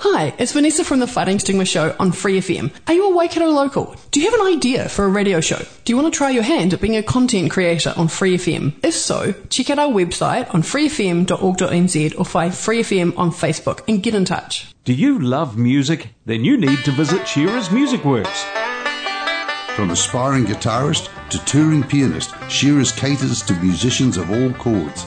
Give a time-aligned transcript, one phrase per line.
[0.00, 2.70] Hi, it's Vanessa from the Fighting Stigma Show on Free FM.
[2.86, 3.96] Are you a Waikato local?
[4.12, 5.58] Do you have an idea for a radio show?
[5.84, 8.74] Do you want to try your hand at being a content creator on Free FM?
[8.84, 14.00] If so, check out our website on freefm.org.nz or find Free FM on Facebook and
[14.00, 14.72] get in touch.
[14.84, 16.10] Do you love music?
[16.26, 18.44] Then you need to visit Shearer's Music Works.
[19.74, 25.06] From aspiring guitarist to touring pianist, Shearer's caters to musicians of all chords.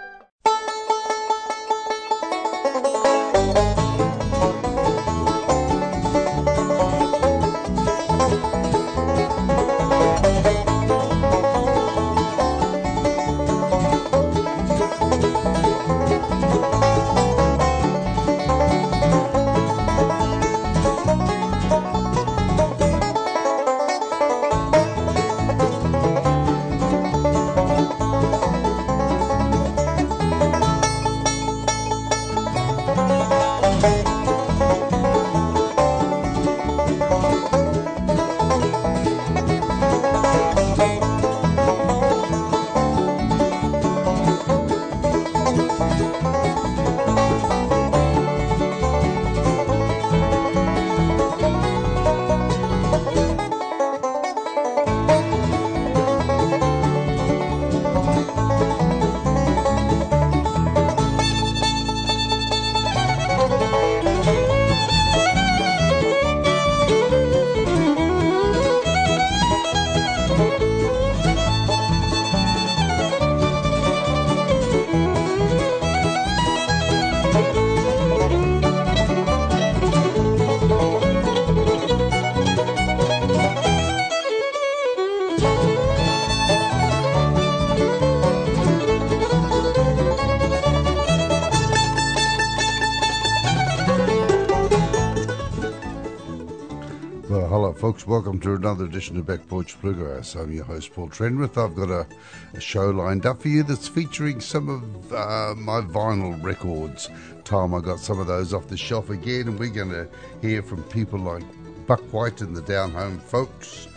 [98.11, 100.35] Welcome to another edition of Back Porch Bluegrass.
[100.35, 101.57] I'm your host, Paul Trenwith.
[101.57, 102.05] I've got a,
[102.53, 107.09] a show lined up for you that's featuring some of uh, my vinyl records.
[107.45, 110.09] Tom, I got some of those off the shelf again, and we're going to
[110.41, 111.41] hear from people like
[111.87, 113.87] Buck White and the Down Home Folks.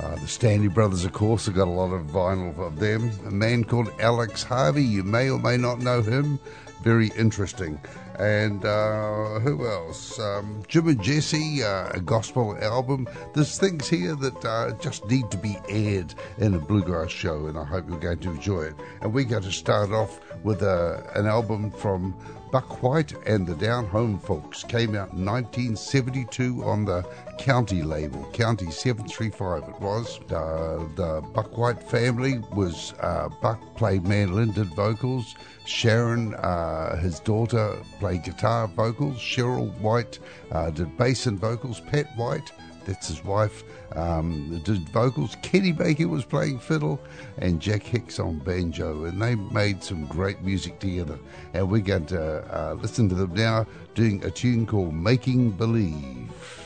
[0.00, 3.08] Uh, the Stanley Brothers, of course, have got a lot of vinyl of them.
[3.28, 6.40] A man called Alex Harvey, you may or may not know him.
[6.82, 7.78] Very interesting.
[8.20, 10.18] And uh, who else?
[10.18, 13.08] Um, Jim and Jesse, uh, a gospel album.
[13.32, 17.56] There's things here that uh, just need to be aired in a bluegrass show, and
[17.56, 18.74] I hope you're going to enjoy it.
[19.00, 22.14] And we're going to start off with uh, an album from
[22.50, 24.64] Buck White and the Down Home Folks.
[24.64, 27.02] Came out in 1972 on the
[27.38, 30.18] County label, County 735 it was.
[30.30, 35.36] Uh, the Buck White family was uh, Buck played mandolin, did vocals.
[35.64, 39.18] Sharon, uh, his daughter, played guitar vocals.
[39.18, 40.18] Cheryl White
[40.50, 41.78] uh, did bass and vocals.
[41.80, 42.52] Pat White,
[42.84, 43.62] that's his wife,
[43.96, 45.36] um, did vocals.
[45.42, 47.00] Kenny Baker was playing fiddle,
[47.38, 49.04] and Jack Hicks on banjo.
[49.04, 51.18] And they made some great music together.
[51.54, 56.59] And we're going to uh, listen to them now doing a tune called Making Believe.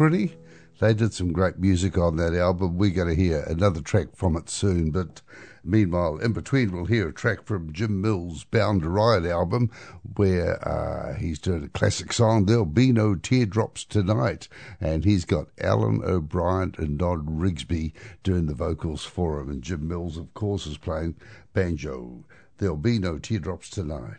[0.00, 0.34] Pretty?
[0.78, 2.78] They did some great music on that album.
[2.78, 5.20] We're going to hear another track from it soon, but
[5.62, 9.70] meanwhile, in between, we'll hear a track from Jim Mills' Bound to Ride album,
[10.16, 14.48] where uh, he's doing a classic song, There'll Be No Teardrops Tonight,
[14.80, 17.92] and he's got Alan O'Brien and Don Rigsby
[18.22, 21.14] doing the vocals for him, and Jim Mills, of course, is playing
[21.52, 22.24] banjo.
[22.56, 24.16] There'll be no teardrops tonight.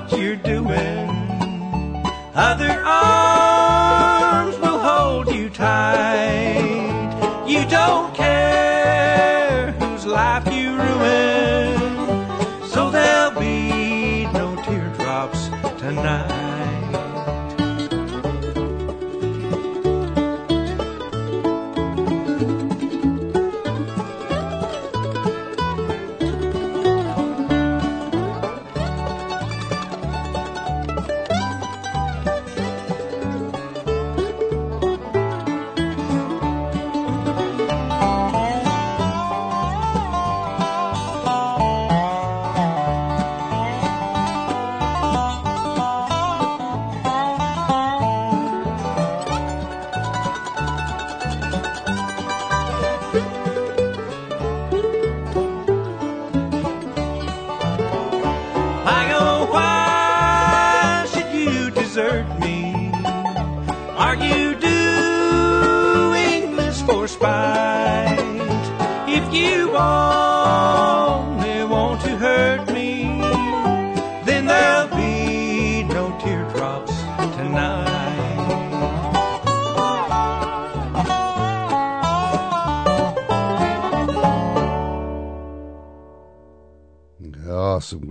[0.00, 1.08] What you're doing.
[2.34, 2.82] Other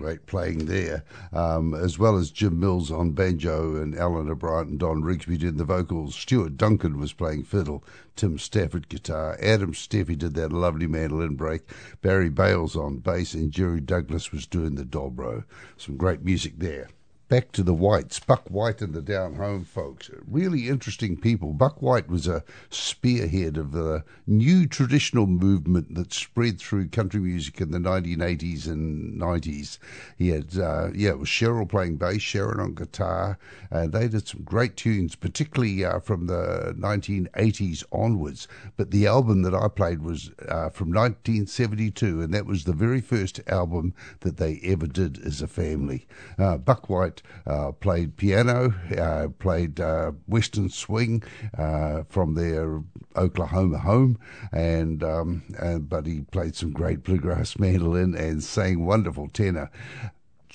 [0.08, 4.80] great playing there, um, as well as Jim Mills on banjo and Alan O'Brien and
[4.80, 6.16] Don Rigsby did the vocals.
[6.16, 7.84] Stuart Duncan was playing fiddle,
[8.16, 11.64] Tim Stafford guitar, Adam Steffey did that lovely mandolin break,
[12.02, 15.44] Barry Bales on bass, and Jerry Douglas was doing the dobro.
[15.76, 16.88] Some great music there.
[17.30, 20.10] Back to the Whites, Buck White and the Down Home folks.
[20.26, 21.52] Really interesting people.
[21.52, 27.60] Buck White was a spearhead of the new traditional movement that spread through country music
[27.60, 29.78] in the 1980s and 90s.
[30.18, 33.38] He had, uh, yeah, it was Cheryl playing bass, Sharon on guitar,
[33.70, 38.48] and they did some great tunes, particularly uh, from the 1980s onwards.
[38.78, 43.02] But the album that I played was uh, from 1972, and that was the very
[43.02, 46.08] first album that they ever did as a family.
[46.38, 51.24] Uh, Buck White uh, played piano, uh, played uh, Western swing
[51.58, 52.82] uh, from their
[53.16, 54.20] Oklahoma home,
[54.52, 59.70] and, um, and but he played some great bluegrass mandolin and sang wonderful tenor.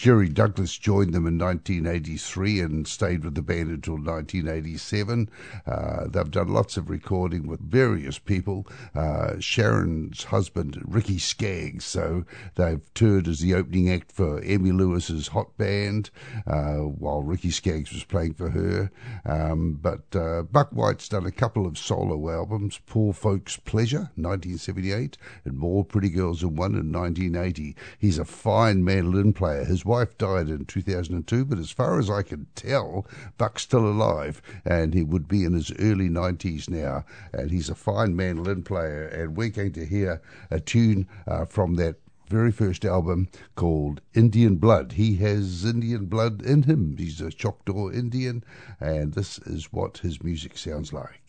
[0.03, 5.31] Jerry Douglas joined them in 1983 and stayed with the band until 1987.
[5.65, 8.67] Uh, they've done lots of recording with various people.
[8.97, 12.25] Uh, Sharon's husband, Ricky Skaggs, so
[12.57, 16.11] they've toured as the opening act for Emmy Lewis's Hot Band
[16.49, 18.91] uh, while Ricky Skaggs was playing for her.
[19.25, 25.17] Um, but uh, Buck White's done a couple of solo albums Poor Folks Pleasure, 1978,
[25.45, 27.77] and More Pretty Girls Than One in 1980.
[28.01, 29.65] He's a fine mandolin player.
[29.65, 33.07] His wife died in 2002, but as far as I can tell,
[33.37, 37.05] Buck's still alive, and he would be in his early 90s now.
[37.35, 41.75] And he's a fine mandolin player, and we're going to hear a tune uh, from
[41.75, 41.97] that
[42.27, 44.93] very first album called Indian Blood.
[44.93, 46.97] He has Indian blood in him.
[46.97, 48.45] He's a Choctaw Indian,
[48.81, 51.22] and this is what his music sounds like.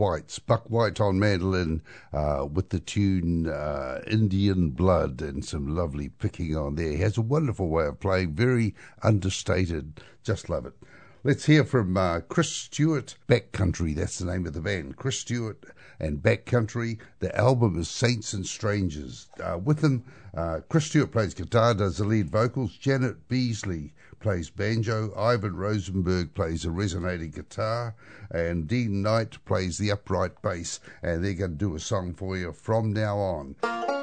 [0.00, 6.08] Whites, Buck White on mandolin uh, with the tune uh, Indian Blood and some lovely
[6.08, 6.92] picking on there.
[6.92, 10.00] He has a wonderful way of playing, very understated.
[10.24, 10.72] Just love it.
[11.22, 13.94] Let's hear from uh, Chris Stewart, Backcountry.
[13.94, 14.96] That's the name of the band.
[14.96, 15.62] Chris Stewart
[15.98, 16.98] and Backcountry.
[17.18, 19.28] The album is Saints and Strangers.
[19.38, 20.04] Uh, with them,
[20.34, 22.74] uh, Chris Stewart plays guitar, does the lead vocals.
[22.74, 25.12] Janet Beazley plays banjo.
[25.16, 27.94] Ivan Rosenberg plays a resonating guitar.
[28.30, 30.78] And Dean Knight plays the upright bass.
[31.02, 33.99] And they're going to do a song for you from now on.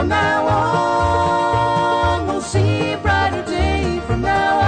[0.00, 4.00] From now on, we'll see brighter day.
[4.06, 4.58] From now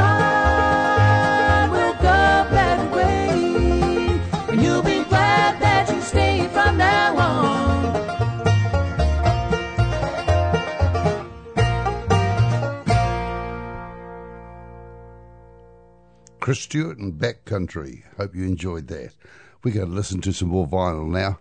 [1.64, 4.20] on, we'll go better way.
[4.50, 7.94] And you'll be glad that you stayed from now on.
[16.40, 18.02] Chris Stewart and Backcountry.
[18.18, 19.14] Hope you enjoyed that.
[19.64, 21.38] We're going to listen to some more vinyl now.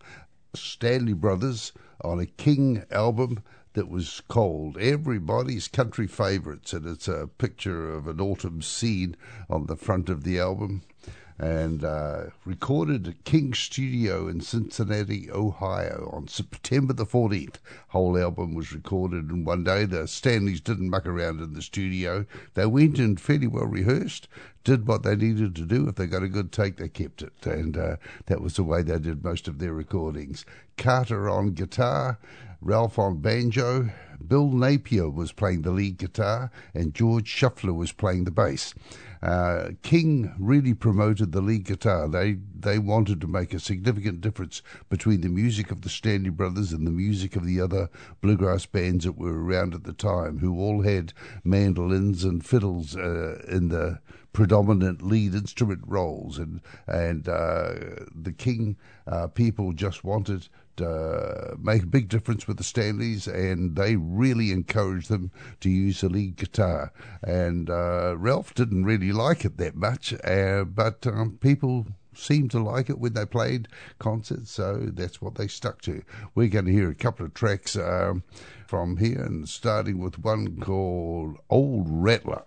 [0.56, 7.30] Stanley Brothers on a King album that was called Everybody's Country Favourites, and it's a
[7.38, 9.16] picture of an autumn scene
[9.50, 10.82] on the front of the album.
[11.40, 17.56] And uh, recorded at King Studio in Cincinnati, Ohio on September the 14th.
[17.88, 19.86] Whole album was recorded in one day.
[19.86, 22.28] The Stanleys didn't muck around in the studio.
[22.54, 24.28] They went and fairly well rehearsed,
[24.64, 25.88] did what they needed to do.
[25.88, 27.34] If they got a good take, they kept it.
[27.44, 27.96] And uh,
[28.28, 30.46] that was the way they did most of their recordings.
[30.78, 32.20] Carter on guitar,
[32.62, 33.90] Ralph on banjo,
[34.28, 38.76] Bill Napier was playing the lead guitar, and George Shuffler was playing the bass.
[39.24, 42.08] Uh, King really promoted the lead guitar.
[42.08, 46.72] They they wanted to make a significant difference between the music of the Stanley Brothers
[46.72, 47.90] and the music of the other
[48.22, 53.42] bluegrass bands that were around at the time, who all had mandolins and fiddles uh,
[53.48, 54.00] in the
[54.34, 57.74] predominant lead instrument roles, and and uh,
[58.16, 60.48] the King uh, people just wanted
[60.82, 66.02] uh, make a big difference with the Stanleys, and they really encouraged them to use
[66.02, 66.92] the lead guitar.
[67.24, 72.60] And uh, Ralph didn't really like it that much, uh, but um, people seemed to
[72.60, 73.68] like it when they played
[74.00, 76.04] concerts, so that's what they stuck to.
[76.36, 78.24] We're going to hear a couple of tracks um,
[78.68, 82.44] from here, and starting with one called Old Rattler.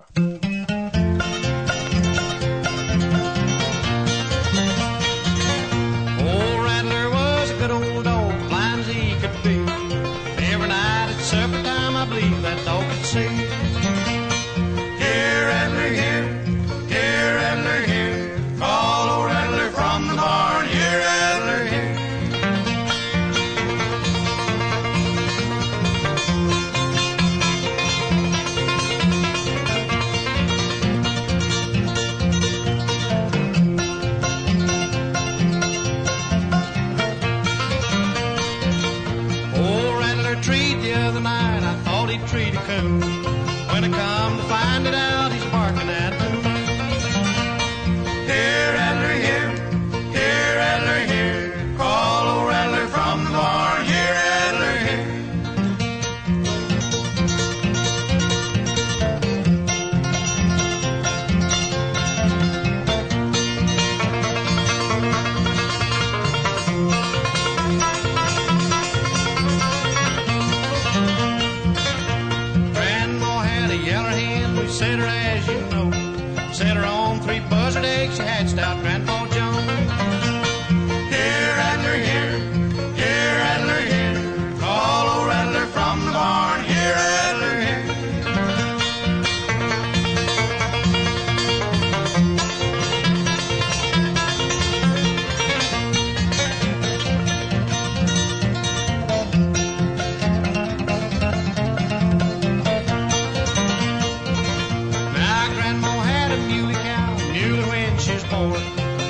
[108.25, 108.61] Was born.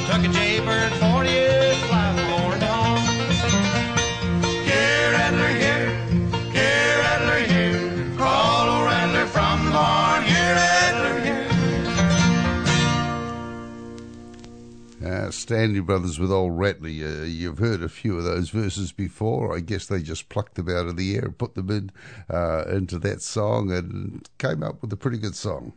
[0.07, 2.99] Took a jaybird 40 years fly born dawn.
[4.65, 7.77] Here, Rattler, here, Rattler, here.
[8.21, 10.25] Old Rattler from the barn.
[10.25, 11.49] Rattler, here.
[15.05, 16.89] Uh, Stanley Brothers with Old Rattler.
[16.89, 19.55] Uh, you've heard a few of those verses before.
[19.57, 21.91] I guess they just plucked them out of the air, and put them in
[22.29, 25.73] uh, into that song, and came up with a pretty good song.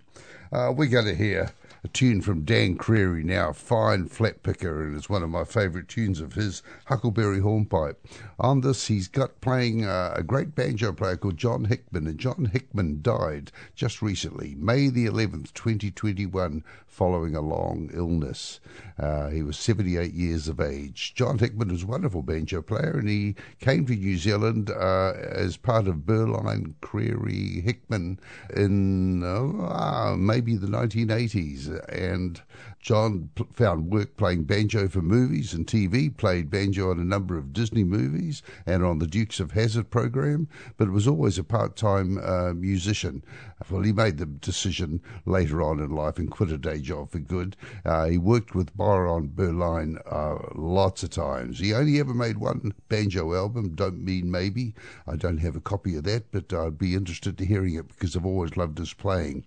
[0.51, 1.51] Uh, we're going to hear
[1.87, 5.87] a tune from Dan Crary now, Fine Flat Picker, and it's one of my favourite
[5.87, 8.05] tunes of his, Huckleberry Hornpipe.
[8.39, 12.49] On this, he's got playing uh, a great banjo player called John Hickman, and John
[12.51, 16.61] Hickman died just recently, May the 11th, 2021,
[16.97, 18.59] following a long illness.
[18.97, 21.13] Uh, he was 78 years of age.
[21.13, 25.57] John Hickman was a wonderful banjo player, and he came to New Zealand uh, as
[25.57, 28.19] part of Berline, Crary, Hickman
[28.55, 31.69] in uh, maybe the 1980s.
[31.87, 32.41] And
[32.87, 37.37] John p- found work playing banjo for movies and TV, played banjo on a number
[37.37, 40.47] of Disney movies and on the Dukes of Hazzard program,
[40.77, 43.25] but was always a part time uh, musician.
[43.69, 47.19] Well, he made the decision later on in life and quit a day job for
[47.19, 47.57] good.
[47.83, 51.59] Uh, he worked with Byron Berline uh, lots of times.
[51.59, 54.73] He only ever made one banjo album, Don't Mean Maybe.
[55.05, 58.15] I don't have a copy of that, but I'd be interested to hearing it because
[58.15, 59.43] I've always loved his playing.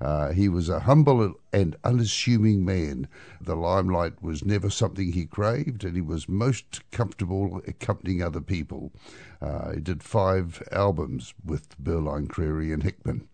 [0.00, 3.06] Uh, he was a humble and unassuming man.
[3.40, 8.92] The limelight was never something he craved, and he was most comfortable accompanying other people.
[9.40, 13.28] Uh, he did five albums with Berline, Crary, and Hickman,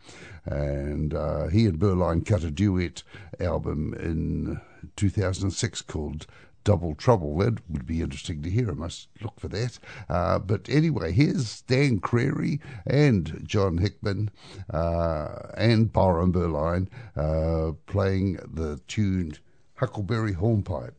[0.44, 3.02] and uh, he and Berline cut a duet
[3.40, 4.60] album in
[4.96, 6.26] 2006 called
[6.64, 7.38] Double Trouble.
[7.38, 8.70] That would be interesting to hear.
[8.70, 9.78] I must look for that.
[10.08, 14.30] Uh, but anyway, here's Dan Crary and John Hickman
[14.72, 19.34] uh, and Byron Berline uh, playing the tune
[19.76, 20.94] Huckleberry Hornpipe.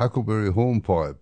[0.00, 1.20] Huckleberry Hornpipe.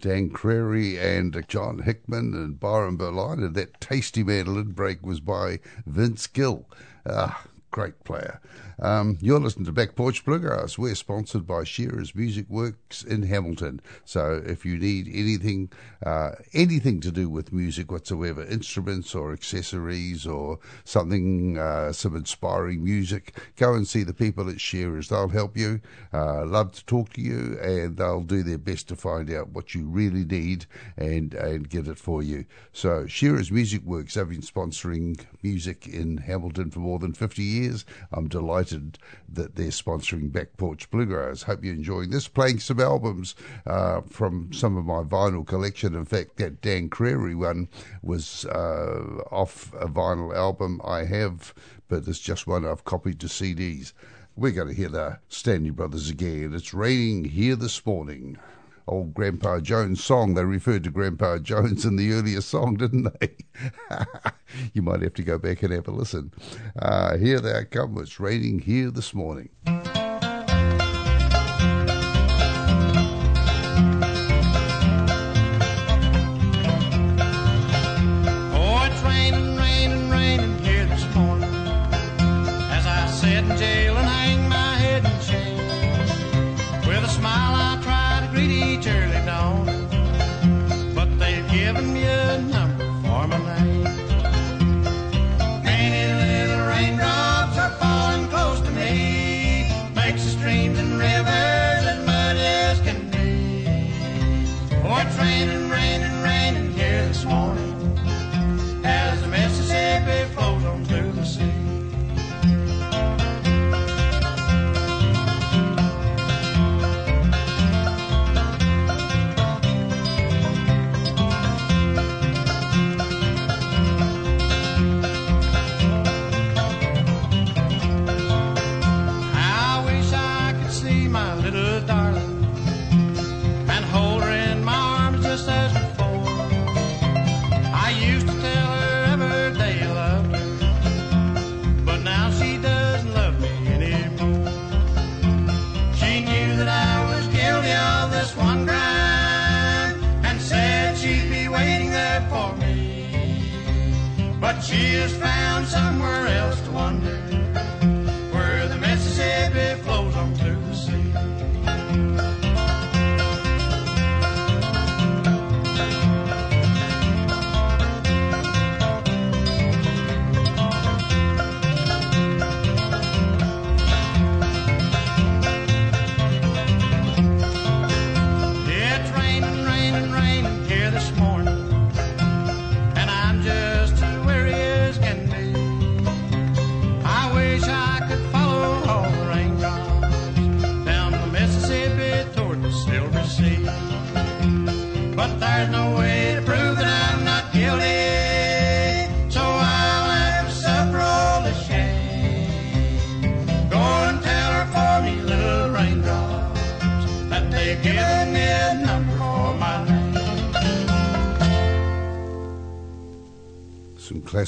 [0.00, 5.58] Dan Crary and John Hickman and Byron Berline, and that tasty mandolin break was by
[5.84, 6.64] Vince Gill.
[7.04, 8.40] Ah, great player.
[8.82, 10.78] Um, you're listening to Back Porch Bluegrass.
[10.78, 13.82] We're sponsored by Shearer's Music Works in Hamilton.
[14.06, 15.70] So if you need anything,
[16.04, 22.82] uh, anything to do with music whatsoever, instruments or accessories or something, uh, some inspiring
[22.82, 25.08] music, go and see the people at Shearer's.
[25.08, 25.82] They'll help you,
[26.14, 29.74] uh, love to talk to you, and they'll do their best to find out what
[29.74, 30.64] you really need
[30.96, 32.46] and, and get it for you.
[32.72, 37.84] So Shearer's Music Works have been sponsoring music in Hamilton for more than 50 years.
[38.10, 38.69] I'm delighted
[39.28, 41.42] that they're sponsoring Back Porch Bluegrass.
[41.42, 42.28] Hope you're enjoying this.
[42.28, 43.34] Playing some albums
[43.66, 45.94] uh, from some of my vinyl collection.
[45.94, 47.68] In fact, that Dan Crary one
[48.02, 51.54] was uh, off a vinyl album I have,
[51.88, 53.92] but it's just one I've copied to CDs.
[54.36, 56.54] We're going to hear the Stanley Brothers again.
[56.54, 58.38] It's raining here this morning
[58.90, 60.34] old Grandpa Jones song.
[60.34, 63.36] They referred to Grandpa Jones in the earlier song, didn't they?
[64.74, 66.32] you might have to go back and have a listen.
[66.78, 67.96] Uh, here they come.
[67.98, 69.48] It's raining here this morning.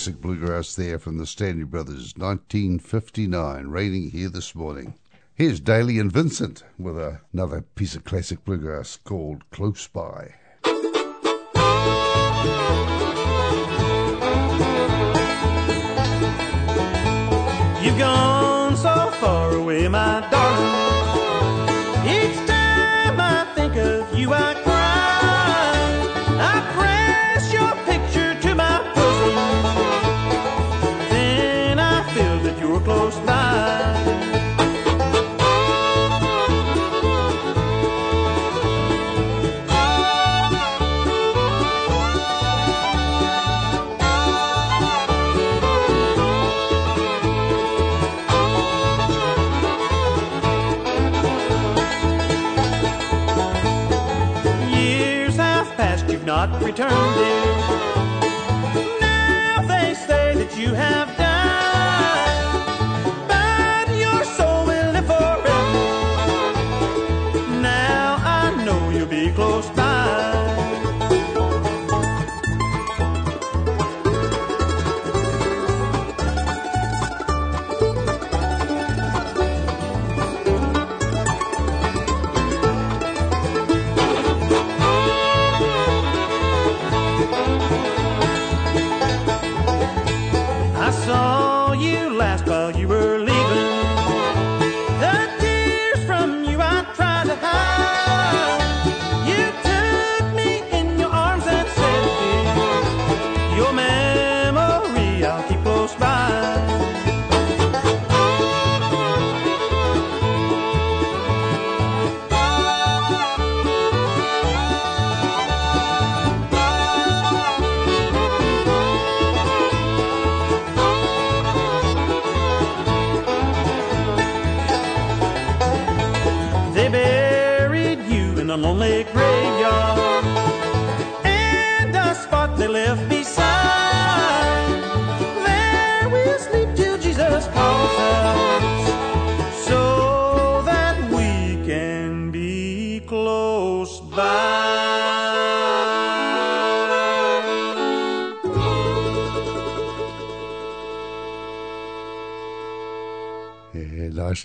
[0.02, 4.94] Classic bluegrass there from the Stanley Brothers, 1959, raining here this morning.
[5.32, 6.98] Here's Dailey and Vincent with
[7.32, 10.34] another piece of classic bluegrass called Close By.
[17.80, 22.08] You've gone so far away, my darling.
[22.08, 24.71] Each time I think of you, I
[56.34, 57.44] not returned, dear.
[59.02, 61.21] Now they say that you have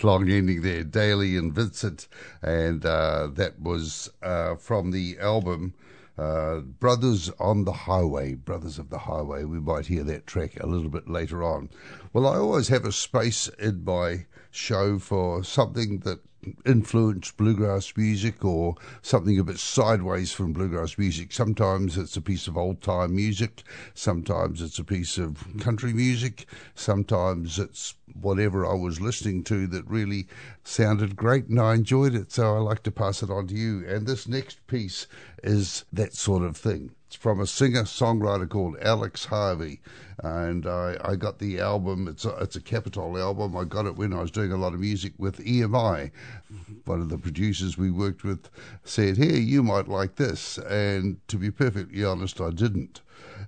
[0.03, 2.07] Long ending there, Dailey and Vincent,
[2.41, 5.73] and uh, that was uh, from the album
[6.17, 9.43] uh, Brothers on the Highway, Brothers of the Highway.
[9.43, 11.69] We might hear that track a little bit later on.
[12.13, 16.19] Well, I always have a space in my show for something that
[16.65, 21.31] influenced bluegrass music or something a bit sideways from bluegrass music.
[21.31, 26.45] Sometimes it's a piece of old time music, sometimes it's a piece of country music,
[26.75, 30.27] sometimes it's whatever I was listening to that really
[30.63, 32.31] sounded great and I enjoyed it.
[32.31, 33.87] So I like to pass it on to you.
[33.87, 35.07] And this next piece
[35.43, 36.91] is that sort of thing.
[37.07, 39.79] It's from a singer songwriter called Alex Harvey,
[40.21, 42.05] and I, I got the album.
[42.09, 43.55] It's a, it's a Capitol album.
[43.55, 46.11] I got it when I was doing a lot of music with EMI.
[46.83, 48.49] One of the producers we worked with
[48.83, 52.99] said, "Here, you might like this," and to be perfectly honest, I didn't.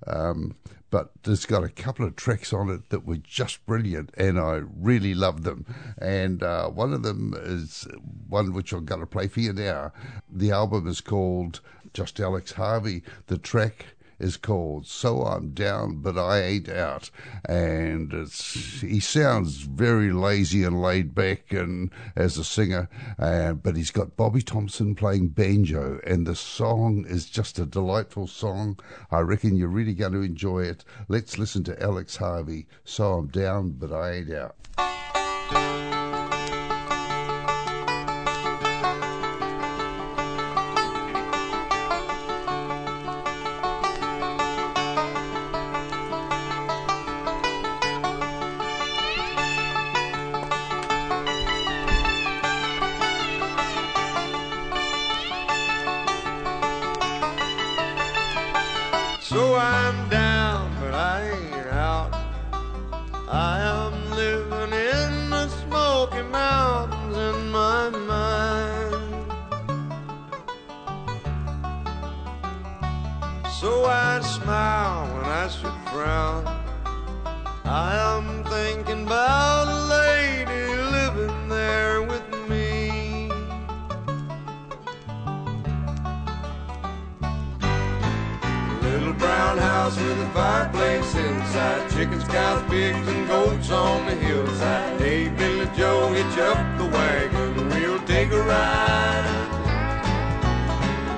[0.07, 0.55] Um,
[0.89, 4.61] but it's got a couple of tracks on it that were just brilliant, and I
[4.79, 5.65] really loved them.
[5.97, 7.87] And uh, one of them is
[8.27, 9.91] one which I'm going to play for you now.
[10.31, 11.61] The album is called
[11.93, 13.03] Just Alex Harvey.
[13.27, 13.87] The track
[14.19, 17.09] is called So I'm Down But I Ain't Out.
[17.45, 23.91] And he sounds very lazy and laid back and as a singer, uh, but he's
[23.91, 28.79] got Bobby Thompson playing banjo and the song is just a delightful song.
[29.11, 30.83] I reckon you're really going to enjoy it.
[31.07, 32.67] Let's listen to Alex Harvey.
[32.83, 35.78] So I'm down but I ain't out.
[89.89, 91.89] House with a fireplace inside.
[91.91, 94.99] Chickens, cows, pigs, and goats on the hillside.
[95.01, 97.69] Hey, Billy Joe, hitch up the wagon.
[97.69, 99.25] We'll take a ride.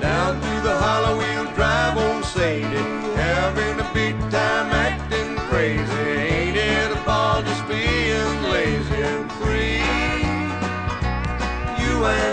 [0.00, 2.76] Down through the hollow, we'll drive on Sadie.
[3.16, 5.92] Having a big time acting crazy.
[5.92, 9.82] Ain't it a ball just being lazy and free.
[11.82, 12.31] You and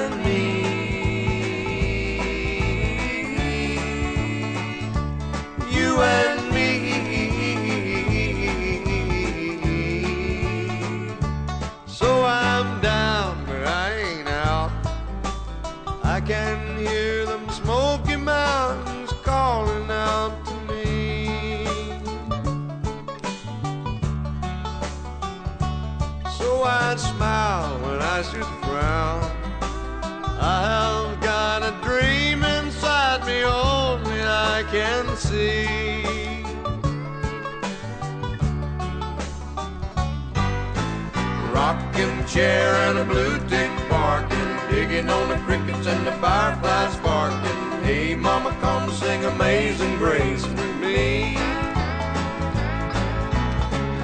[42.30, 47.82] chair and a blue tick barking, digging on the crickets and the fireflies sparking.
[47.82, 51.34] Hey, mama, come sing Amazing Grace with me.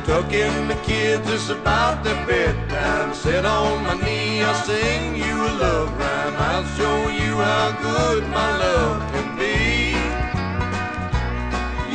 [0.06, 3.14] Tucking the kids, it's about their bedtime.
[3.14, 6.36] Sit on my knee, I'll sing you a love rhyme.
[6.36, 9.92] I'll show you how good my love can be.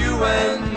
[0.00, 0.69] You and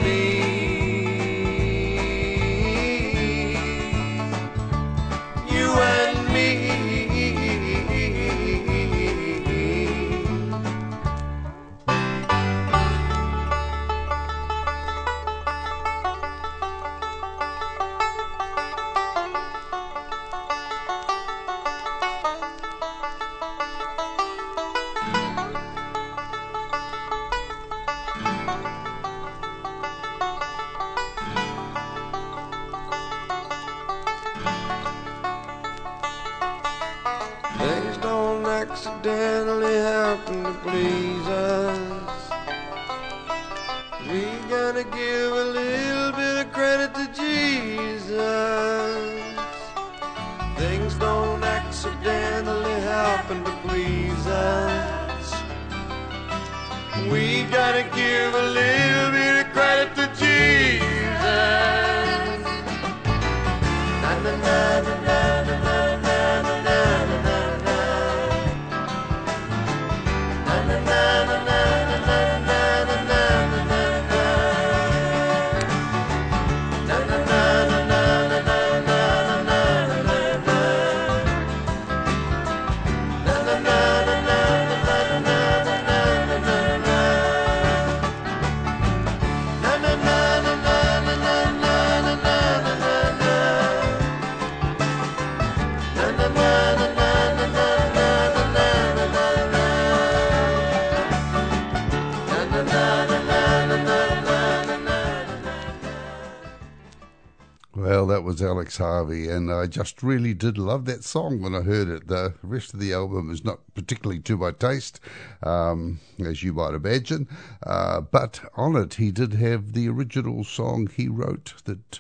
[108.78, 112.08] Harvey, and I just really did love that song when I heard it.
[112.08, 115.00] The rest of the album is not particularly to my taste,
[115.42, 117.28] um, as you might imagine,
[117.64, 122.00] uh, but on it he did have the original song he wrote that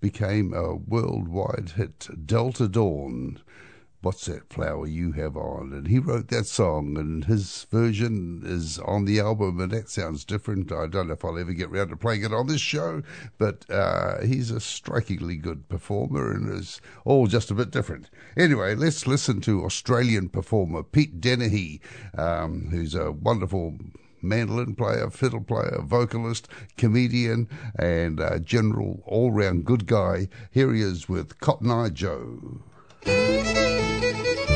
[0.00, 3.40] became a worldwide hit, Delta Dawn.
[4.06, 5.72] What's that flower you have on?
[5.72, 10.24] And he wrote that song, and his version is on the album, and that sounds
[10.24, 10.70] different.
[10.70, 13.02] I don't know if I'll ever get round to playing it on this show,
[13.36, 18.08] but uh, he's a strikingly good performer and is all just a bit different.
[18.36, 21.80] Anyway, let's listen to Australian performer Pete Denahy,
[22.16, 23.76] um, who's a wonderful
[24.22, 26.46] mandolin player, fiddle player, vocalist,
[26.76, 30.28] comedian, and uh, general all round good guy.
[30.52, 32.60] Here he is with Cotton Eye Joe.
[33.98, 34.55] Thank you.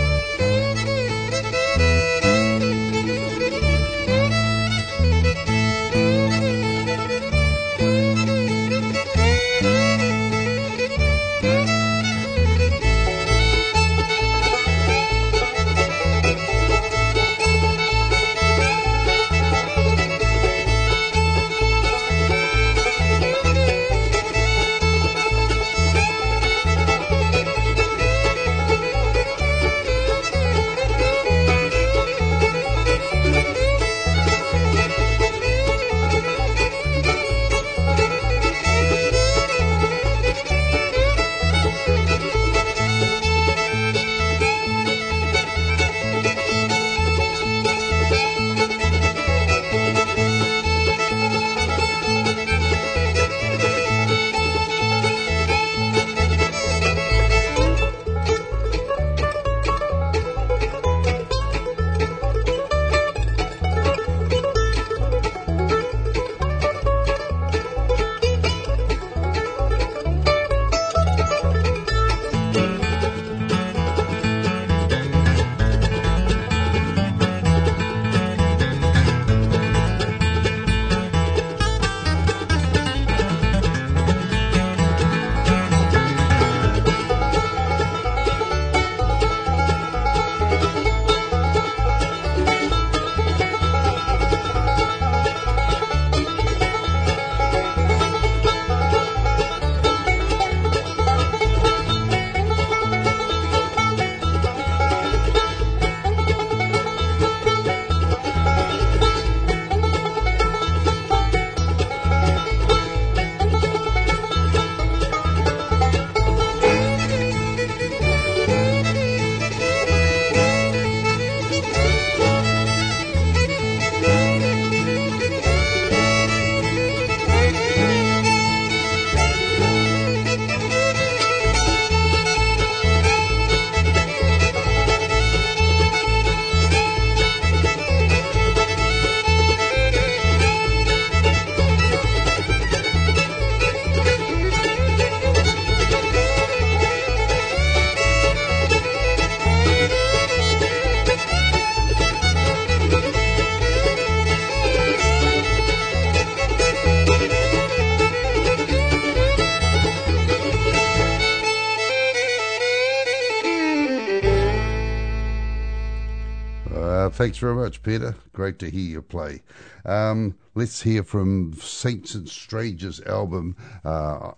[167.21, 168.15] Thanks very much, Peter.
[168.33, 169.43] Great to hear you play.
[169.85, 173.57] Um, let's hear from Saints and Strangers album.
[173.85, 174.33] Uh,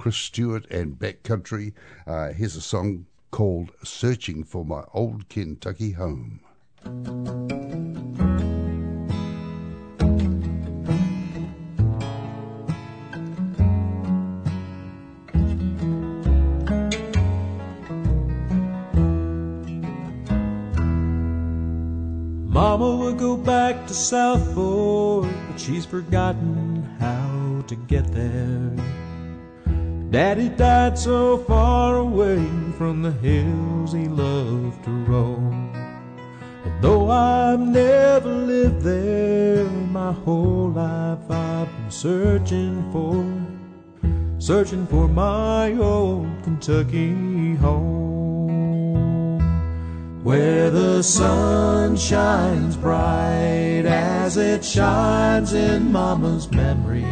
[0.00, 1.72] Chris Stuart and Backcountry.
[2.06, 6.38] Uh, here's a song called Searching for My Old Kentucky Home.
[22.78, 28.70] Mama would go back to Southport, but she's forgotten how to get there.
[30.10, 32.44] Daddy died so far away
[32.76, 35.72] from the hills he loved to roam.
[36.66, 43.24] And though I've never lived there, my whole life I've been searching for,
[44.38, 48.05] searching for my old Kentucky home.
[50.26, 57.04] Where the sun shines bright as it shines in Mama's memory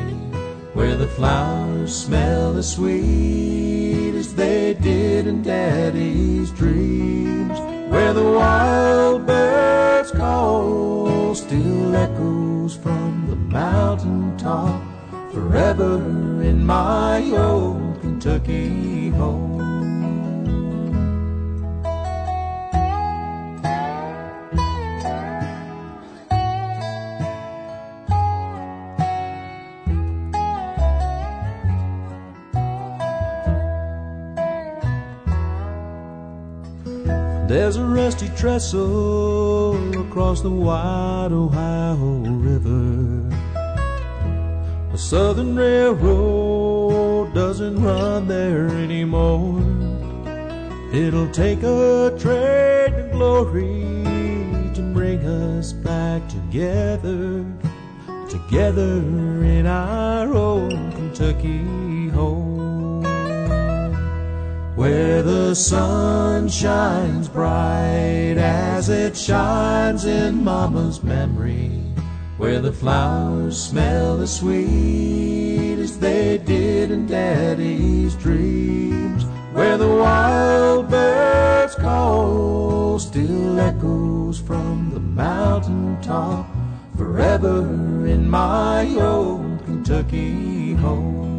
[0.74, 7.56] where the flowers smell as sweet as they did in Daddy's dreams,
[7.88, 14.82] where the wild birds call still echoes from the mountain top,
[15.32, 15.98] forever
[16.42, 19.53] in my old Kentucky home.
[37.64, 43.26] There's a rusty trestle across the wide Ohio River.
[44.92, 49.62] The Southern Railroad doesn't run there anymore.
[50.92, 54.04] It'll take a train of glory
[54.74, 57.46] to bring us back together,
[58.28, 59.00] together
[59.42, 62.43] in our old Kentucky home
[64.85, 71.70] where the sun shines bright as it shines in Mama's memory,
[72.37, 79.24] where the flowers smell as sweet as they did in Daddy's dreams,
[79.55, 86.47] where the wild birds call still echoes from the mountain top,
[86.95, 91.34] forever in my old Kentucky home.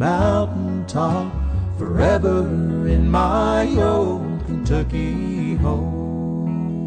[0.00, 1.30] Mountain top
[1.76, 2.40] forever
[2.88, 6.86] in my old Kentucky home.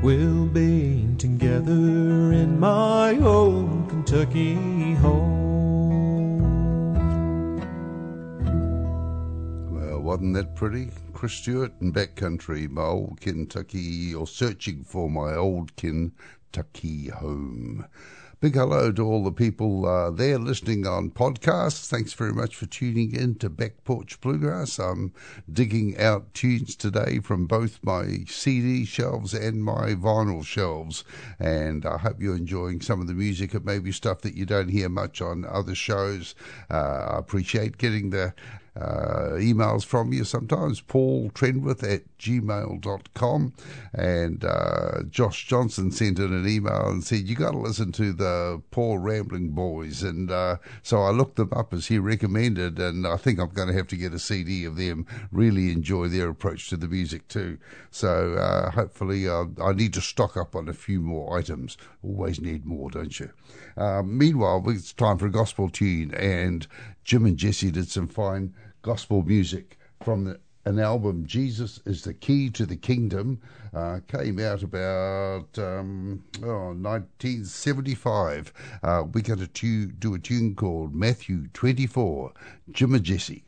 [0.00, 6.40] We'll be together in my old Kentucky home.
[9.70, 10.92] Well, wasn't that pretty?
[11.12, 17.84] Chris Stuart and Backcountry, my old Kentucky, or searching for my old Kentucky home.
[18.40, 21.86] Big hello to all the people uh, there listening on podcasts.
[21.86, 24.78] Thanks very much for tuning in to Back Porch Bluegrass.
[24.78, 25.12] I'm
[25.50, 31.04] digging out tunes today from both my CD shelves and my vinyl shelves,
[31.38, 33.54] and I hope you're enjoying some of the music.
[33.54, 36.34] It may be stuff that you don't hear much on other shows.
[36.70, 38.34] Uh, I appreciate getting the
[38.76, 40.80] uh, emails from you sometimes.
[40.80, 43.52] Paul Trenwith at gmail.com.
[43.92, 48.12] And uh, Josh Johnson sent in an email and said, You got to listen to
[48.12, 50.02] the Po' Ramblin' Boys.
[50.02, 53.68] And uh, so I looked them up as he recommended, and I think I'm going
[53.68, 55.06] to have to get a CD of them.
[55.30, 57.58] Really enjoy their approach to the music too.
[57.90, 61.76] So uh, hopefully, uh, I need to stock up on a few more items.
[62.02, 63.30] Always need more, don't you?
[63.76, 66.66] Um, meanwhile, it's time for a gospel tune, and
[67.04, 68.54] Jim and Jesse did some fine
[68.84, 73.40] gospel music from the, an album, Jesus is the Key to the Kingdom,
[73.72, 78.52] uh, came out about um, oh, 1975.
[78.82, 82.32] Uh, we're going to do a tune called Matthew 24,
[82.72, 83.42] Jim and Jesse.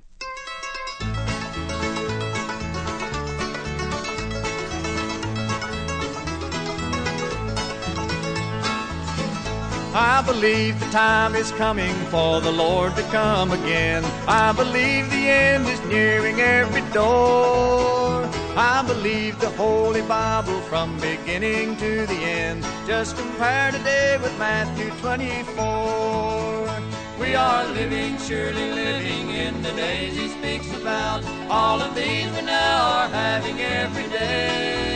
[9.99, 14.05] I believe the time is coming for the Lord to come again.
[14.29, 18.29] I believe the end is nearing every door.
[18.59, 22.63] I believe the Holy Bible from beginning to the end.
[22.87, 26.69] Just compare today with Matthew 24.
[27.19, 31.25] We are living, surely living in the days he speaks about.
[31.49, 34.96] All of these we now are having every day.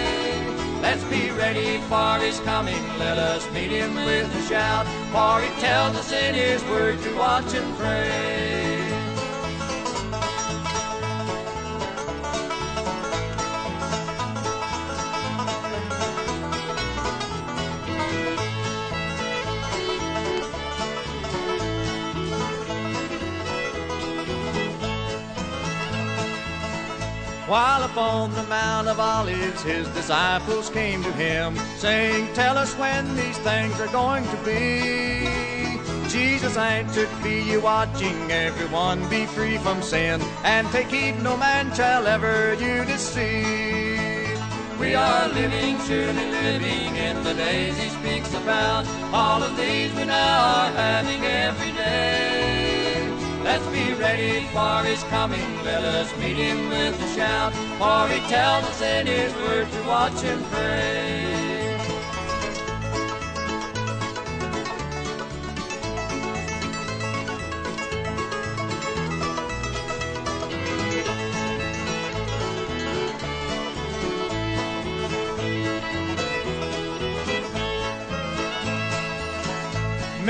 [0.83, 2.83] Let's be ready for his coming.
[2.99, 4.87] Let us meet him with a shout.
[5.13, 8.70] For he tells us in his word to watch and pray.
[27.51, 33.17] While upon the Mount of Olives his disciples came to him, saying, Tell us when
[33.17, 35.27] these things are going to be.
[36.09, 41.75] Jesus answered, Be ye watching, everyone be free from sin, and take heed no man
[41.75, 44.39] shall ever you deceive.
[44.79, 48.87] We are living, surely living in the days he speaks about.
[49.13, 53.11] All of these we now are having every day.
[53.43, 55.65] Let's be ready for his coming.
[55.65, 57.53] Let us meet him with a shout.
[57.53, 61.40] For he tells us in his word to watch and pray.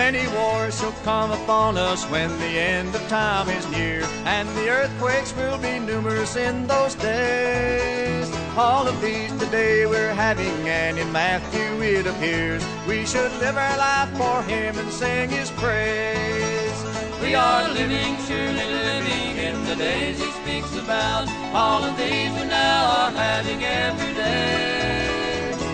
[0.07, 4.71] Many wars shall come upon us when the end of time is near, and the
[4.71, 8.27] earthquakes will be numerous in those days.
[8.57, 13.77] All of these today we're having, and in Matthew it appears we should live our
[13.77, 16.79] life for Him and sing His praise.
[17.21, 21.29] We are living, surely living in the days He speaks about.
[21.53, 25.11] All of these we now are having every day.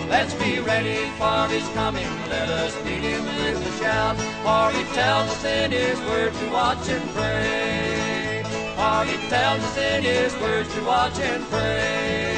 [0.09, 2.16] Let's be ready for his coming.
[2.37, 4.17] Let us meet him with a shout.
[4.45, 8.43] For he tells us in his word to watch and pray.
[8.77, 12.37] For he tells us in his words to watch and pray.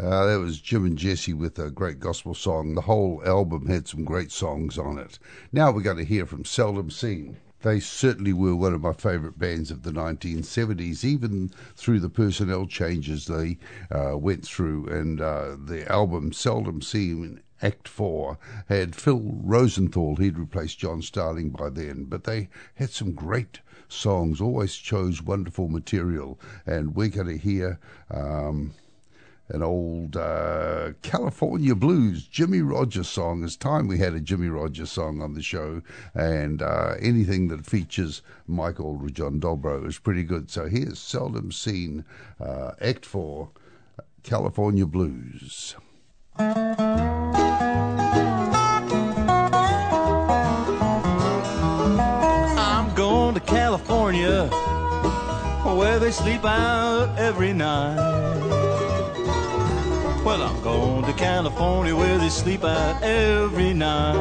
[0.00, 2.76] Uh, that was Jim and Jesse with a great gospel song.
[2.76, 5.18] The whole album had some great songs on it.
[5.50, 7.36] Now we're going to hear from Seldom Scene.
[7.62, 12.66] They certainly were one of my favourite bands of the 1970s, even through the personnel
[12.66, 13.58] changes they
[13.90, 14.88] uh, went through.
[14.88, 18.36] And uh, the album Seldom Scene Act 4
[18.68, 20.16] had Phil Rosenthal.
[20.16, 25.68] He'd replaced John Starling by then, but they had some great songs, always chose wonderful
[25.68, 26.40] material.
[26.66, 27.78] And we're going to hear.
[28.10, 28.74] Um,
[29.52, 33.44] an old uh, California blues Jimmie Rodgers song.
[33.44, 35.82] It's time we had a Jimmie Rodgers song on the show,
[36.14, 40.50] and uh, anything that features Michael or John Dobro is pretty good.
[40.50, 42.06] So here's Seldom Scene,
[42.40, 43.50] uh, Act 4,
[44.22, 45.76] California Blues.
[46.38, 46.54] I'm
[52.94, 54.48] going to California
[55.76, 58.71] where they sleep out every night.
[60.32, 64.16] Well, I'm going to California where they sleep out every night.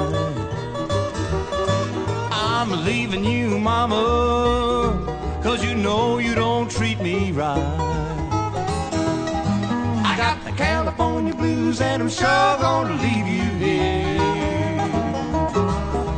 [2.33, 4.01] I'm leaving you, mama,
[5.41, 7.77] cause you know you don't treat me right.
[10.03, 14.17] I got the California blues and I'm sure gonna leave you here.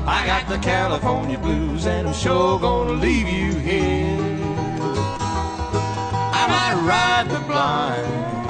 [0.08, 4.18] I got the California blues and I'm sure gonna leave you here.
[6.40, 8.43] I might ride the blinds.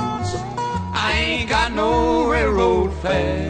[1.34, 3.50] Ain't got no railroad fare.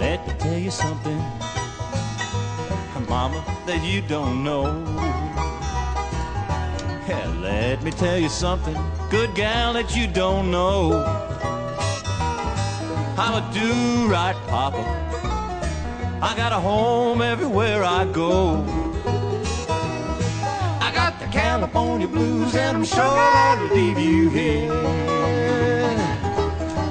[0.00, 1.22] Let me tell you something,
[3.10, 4.97] Mama, that you don't know.
[7.88, 8.76] Me tell you something,
[9.08, 11.02] good gal, that you don't know.
[13.16, 14.84] I'm a do right papa.
[16.20, 18.62] I got a home everywhere I go.
[20.82, 24.70] I got the California blues, and I'm sure gonna leave you here.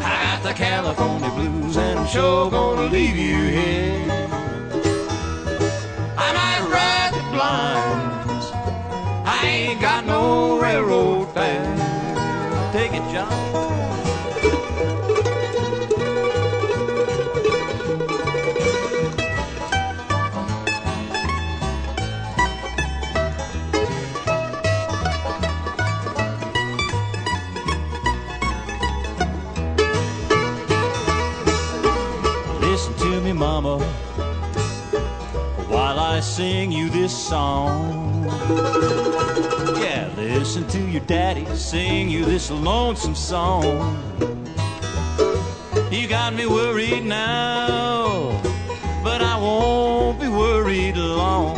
[0.02, 4.02] I got the California blues, and I'm sure gonna leave you here.
[6.18, 8.45] I might ride the blinds.
[9.28, 10.60] I ain't got no
[11.26, 12.72] fare.
[12.72, 13.66] Take it, John.
[41.58, 43.97] Sing you this lonesome song.
[45.91, 48.39] You got me worried now,
[49.03, 51.58] but I won't be worried long.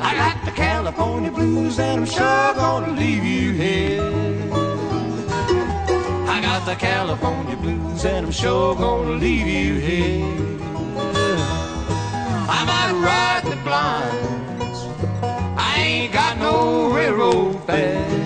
[0.00, 4.02] I got the California blues and I'm sure gonna leave you here.
[6.28, 10.58] I got the California blues and I'm sure gonna leave you here.
[12.48, 14.78] I might ride the blinds.
[15.58, 18.19] I ain't got no railroad fare.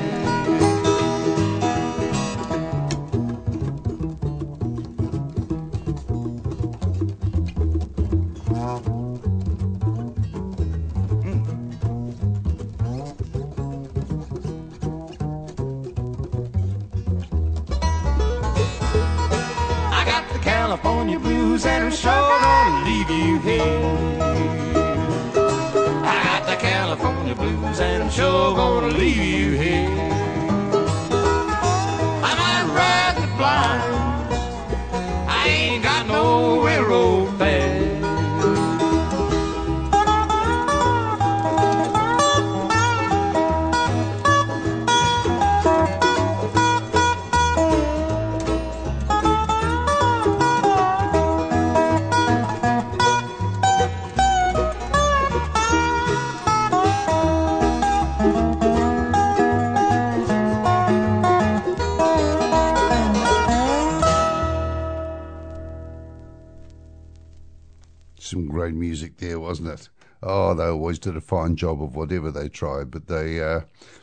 [69.61, 69.89] Wasn't it?
[70.21, 73.61] Oh, they always did a fine job of whatever they tried, but they uh,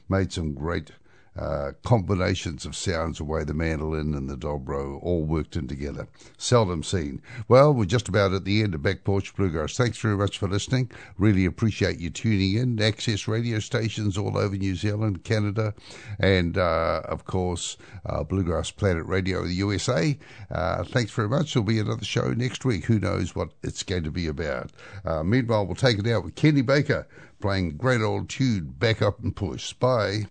[0.08, 0.92] made some great
[1.38, 6.08] uh, combinations of sounds the way the mandolin and the dobro all worked in together.
[6.38, 7.22] Seldom Scene.
[7.48, 9.78] Well, we're just about at the end of Back Porch Bluegrass.
[9.78, 10.92] Thanks very much for listening.
[11.18, 12.82] Really appreciate you tuning in.
[12.82, 15.74] Access radio stations all over New Zealand, Canada,
[16.20, 20.18] and uh, of course, uh, Bluegrass Planet Radio, in the USA.
[20.50, 21.54] Uh, thanks very much.
[21.54, 22.86] There'll be another show next week.
[22.86, 24.72] Who knows what it's going to be about?
[25.06, 27.08] Uh, meanwhile, we'll take it out with Kenny Baker
[27.42, 29.74] playing great old tune, Back Up and Push.
[29.74, 30.28] Bye.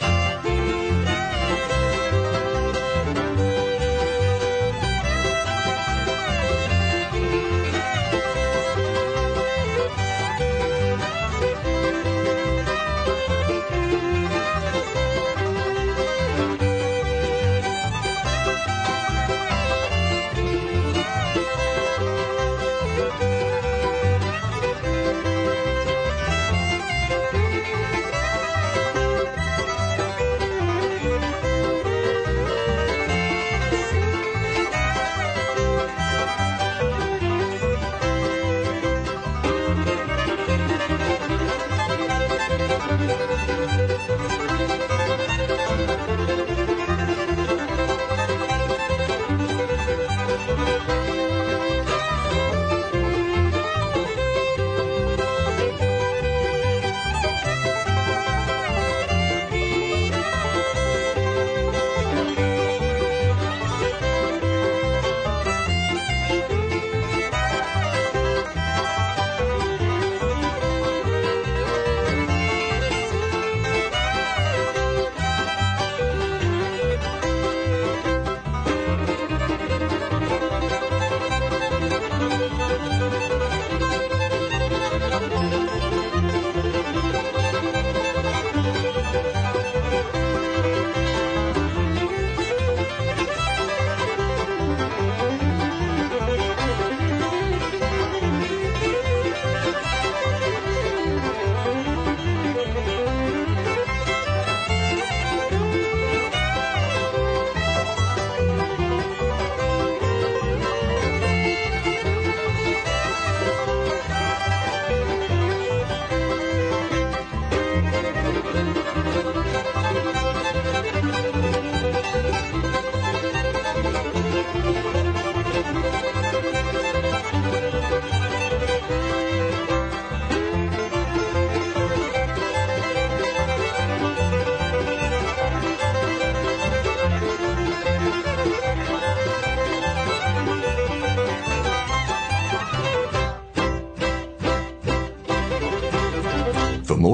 [0.00, 0.49] For